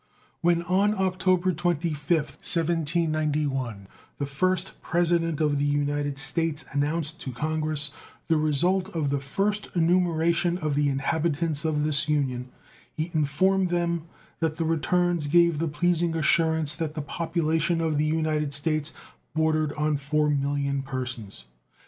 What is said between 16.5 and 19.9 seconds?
that the population of the United States bordered